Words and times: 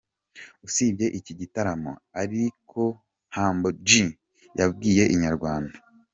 Usibye 0.67 1.07
iki 1.19 1.33
gitaramo 1.39 1.91
ariko 2.21 2.81
Humble 3.35 3.77
G 3.87 3.89
yabwiye 4.59 5.03
Inyarwanda. 5.15 5.77